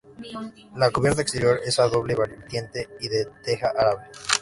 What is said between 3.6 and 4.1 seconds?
árabe.